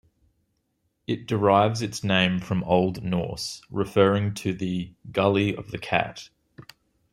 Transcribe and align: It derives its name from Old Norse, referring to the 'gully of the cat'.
It 1.05 1.27
derives 1.27 1.83
its 1.83 2.03
name 2.03 2.39
from 2.39 2.63
Old 2.63 3.03
Norse, 3.03 3.61
referring 3.69 4.33
to 4.33 4.51
the 4.51 4.93
'gully 5.11 5.55
of 5.55 5.69
the 5.69 5.77
cat'. 5.77 6.31